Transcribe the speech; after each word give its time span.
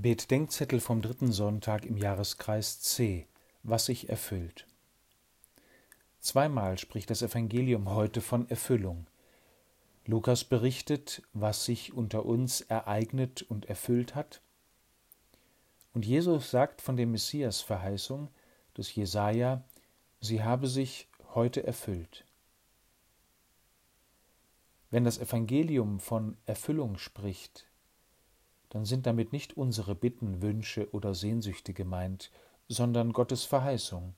Betdenkzettel 0.00 0.78
vom 0.78 1.02
dritten 1.02 1.32
Sonntag 1.32 1.84
im 1.84 1.96
Jahreskreis 1.96 2.78
C. 2.78 3.26
Was 3.64 3.86
sich 3.86 4.08
erfüllt. 4.08 4.64
Zweimal 6.20 6.78
spricht 6.78 7.10
das 7.10 7.20
Evangelium 7.20 7.90
heute 7.90 8.20
von 8.20 8.48
Erfüllung. 8.48 9.08
Lukas 10.06 10.44
berichtet, 10.44 11.22
was 11.32 11.64
sich 11.64 11.94
unter 11.94 12.26
uns 12.26 12.60
ereignet 12.60 13.42
und 13.42 13.66
erfüllt 13.66 14.14
hat. 14.14 14.40
Und 15.94 16.06
Jesus 16.06 16.52
sagt 16.52 16.80
von 16.80 16.96
der 16.96 17.08
Messias-Verheißung 17.08 18.28
des 18.76 18.94
Jesaja, 18.94 19.64
sie 20.20 20.44
habe 20.44 20.68
sich 20.68 21.08
heute 21.34 21.66
erfüllt. 21.66 22.24
Wenn 24.92 25.02
das 25.02 25.18
Evangelium 25.18 25.98
von 25.98 26.36
Erfüllung 26.46 26.98
spricht, 26.98 27.66
dann 28.70 28.84
sind 28.84 29.06
damit 29.06 29.32
nicht 29.32 29.56
unsere 29.56 29.94
Bitten, 29.94 30.42
Wünsche 30.42 30.92
oder 30.92 31.14
Sehnsüchte 31.14 31.72
gemeint, 31.72 32.30
sondern 32.68 33.12
Gottes 33.12 33.44
Verheißung, 33.44 34.14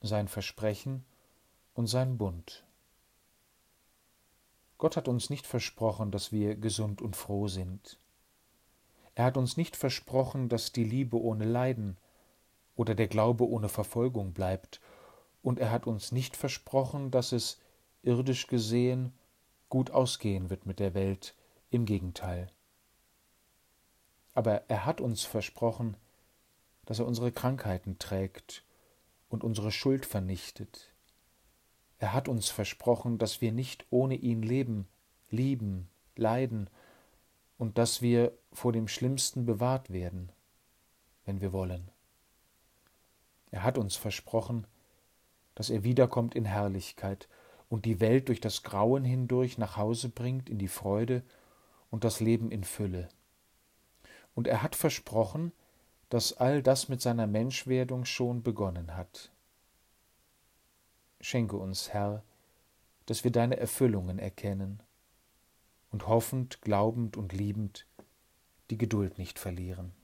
sein 0.00 0.28
Versprechen 0.28 1.04
und 1.74 1.86
sein 1.86 2.18
Bund. 2.18 2.64
Gott 4.78 4.96
hat 4.96 5.08
uns 5.08 5.30
nicht 5.30 5.46
versprochen, 5.46 6.10
dass 6.10 6.32
wir 6.32 6.56
gesund 6.56 7.00
und 7.00 7.16
froh 7.16 7.48
sind. 7.48 7.98
Er 9.14 9.24
hat 9.24 9.38
uns 9.38 9.56
nicht 9.56 9.76
versprochen, 9.76 10.50
dass 10.50 10.72
die 10.72 10.84
Liebe 10.84 11.18
ohne 11.18 11.46
Leiden 11.46 11.96
oder 12.74 12.94
der 12.94 13.08
Glaube 13.08 13.48
ohne 13.48 13.70
Verfolgung 13.70 14.32
bleibt, 14.32 14.80
und 15.42 15.58
er 15.58 15.70
hat 15.70 15.86
uns 15.86 16.12
nicht 16.12 16.36
versprochen, 16.36 17.10
dass 17.10 17.32
es 17.32 17.60
irdisch 18.02 18.48
gesehen 18.48 19.12
gut 19.68 19.90
ausgehen 19.90 20.50
wird 20.50 20.66
mit 20.66 20.80
der 20.80 20.92
Welt, 20.92 21.34
im 21.70 21.84
Gegenteil. 21.86 22.50
Aber 24.36 24.68
er 24.68 24.84
hat 24.84 25.00
uns 25.00 25.24
versprochen, 25.24 25.96
dass 26.84 26.98
er 26.98 27.06
unsere 27.06 27.32
Krankheiten 27.32 27.98
trägt 27.98 28.64
und 29.30 29.42
unsere 29.42 29.72
Schuld 29.72 30.04
vernichtet. 30.04 30.92
Er 31.98 32.12
hat 32.12 32.28
uns 32.28 32.50
versprochen, 32.50 33.16
dass 33.16 33.40
wir 33.40 33.50
nicht 33.50 33.86
ohne 33.88 34.14
ihn 34.14 34.42
leben, 34.42 34.88
lieben, 35.30 35.88
leiden 36.16 36.68
und 37.56 37.78
dass 37.78 38.02
wir 38.02 38.36
vor 38.52 38.72
dem 38.72 38.88
Schlimmsten 38.88 39.46
bewahrt 39.46 39.90
werden, 39.90 40.30
wenn 41.24 41.40
wir 41.40 41.54
wollen. 41.54 41.90
Er 43.50 43.62
hat 43.62 43.78
uns 43.78 43.96
versprochen, 43.96 44.66
dass 45.54 45.70
er 45.70 45.82
wiederkommt 45.82 46.34
in 46.34 46.44
Herrlichkeit 46.44 47.26
und 47.70 47.86
die 47.86 48.00
Welt 48.00 48.28
durch 48.28 48.42
das 48.42 48.62
Grauen 48.62 49.02
hindurch 49.02 49.56
nach 49.56 49.78
Hause 49.78 50.10
bringt 50.10 50.50
in 50.50 50.58
die 50.58 50.68
Freude 50.68 51.22
und 51.88 52.04
das 52.04 52.20
Leben 52.20 52.50
in 52.50 52.64
Fülle. 52.64 53.08
Und 54.36 54.46
er 54.46 54.62
hat 54.62 54.76
versprochen, 54.76 55.50
dass 56.08 56.34
all 56.34 56.62
das 56.62 56.88
mit 56.88 57.00
seiner 57.00 57.26
Menschwerdung 57.26 58.04
schon 58.04 58.44
begonnen 58.44 58.96
hat. 58.96 59.32
Schenke 61.20 61.56
uns, 61.56 61.92
Herr, 61.92 62.22
dass 63.06 63.24
wir 63.24 63.32
deine 63.32 63.56
Erfüllungen 63.56 64.20
erkennen 64.20 64.80
und 65.90 66.06
hoffend, 66.06 66.60
glaubend 66.60 67.16
und 67.16 67.32
liebend 67.32 67.86
die 68.70 68.78
Geduld 68.78 69.18
nicht 69.18 69.38
verlieren. 69.38 69.96